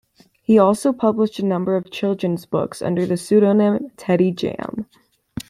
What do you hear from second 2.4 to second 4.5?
books under the pseudonym Teddy